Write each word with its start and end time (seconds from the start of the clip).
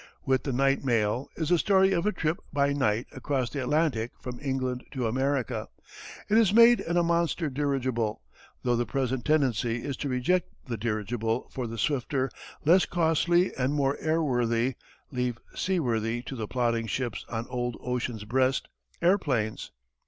With 0.25 0.41
the 0.45 0.51
Night 0.51 0.83
Mail, 0.83 1.27
is 1.35 1.49
the 1.49 1.59
story 1.59 1.91
of 1.91 2.07
a 2.07 2.11
trip 2.11 2.39
by 2.51 2.73
night 2.73 3.05
across 3.11 3.51
the 3.51 3.61
Atlantic 3.61 4.09
from 4.19 4.39
England 4.39 4.83
to 4.93 5.05
America. 5.05 5.67
It 6.27 6.39
is 6.39 6.55
made 6.55 6.79
in 6.79 6.97
a 6.97 7.03
monster 7.03 7.51
dirigible 7.51 8.23
though 8.63 8.75
the 8.75 8.87
present 8.87 9.25
tendency 9.25 9.83
is 9.83 9.95
to 9.97 10.09
reject 10.09 10.49
the 10.65 10.75
dirigible 10.75 11.51
for 11.53 11.67
the 11.67 11.77
swifter, 11.77 12.31
less 12.65 12.87
costly, 12.87 13.53
and 13.55 13.75
more 13.75 13.95
airworthy 13.97 14.73
(leave 15.11 15.37
"seaworthy" 15.53 16.23
to 16.23 16.35
the 16.35 16.47
plodding 16.47 16.87
ships 16.87 17.23
on 17.29 17.45
old 17.49 17.77
ocean's 17.79 18.23
breast) 18.23 18.69
airplanes. 19.03 19.69